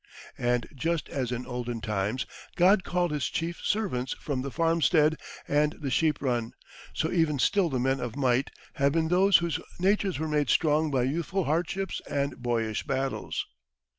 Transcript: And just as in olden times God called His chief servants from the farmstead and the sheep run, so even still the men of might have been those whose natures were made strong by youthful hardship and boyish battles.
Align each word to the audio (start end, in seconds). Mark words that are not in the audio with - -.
And 0.39 0.67
just 0.73 1.09
as 1.09 1.31
in 1.31 1.45
olden 1.45 1.79
times 1.79 2.25
God 2.55 2.83
called 2.83 3.11
His 3.11 3.27
chief 3.27 3.61
servants 3.63 4.13
from 4.13 4.41
the 4.41 4.49
farmstead 4.49 5.15
and 5.47 5.73
the 5.73 5.91
sheep 5.91 6.23
run, 6.23 6.53
so 6.91 7.11
even 7.11 7.37
still 7.37 7.69
the 7.69 7.79
men 7.79 7.99
of 7.99 8.15
might 8.15 8.49
have 8.77 8.93
been 8.93 9.09
those 9.09 9.37
whose 9.37 9.59
natures 9.79 10.17
were 10.17 10.27
made 10.27 10.49
strong 10.49 10.89
by 10.89 11.03
youthful 11.03 11.43
hardship 11.43 11.91
and 12.09 12.41
boyish 12.41 12.81
battles. 12.81 13.45